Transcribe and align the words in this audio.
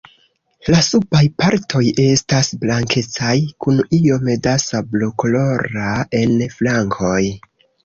La 0.73 0.77
subaj 0.85 1.19
partoj 1.41 1.81
estas 2.05 2.49
blankecaj 2.63 3.37
kun 3.67 3.79
iom 3.99 4.33
da 4.49 4.57
sablokolora 4.65 5.95
en 6.25 6.37
flankoj. 6.59 7.23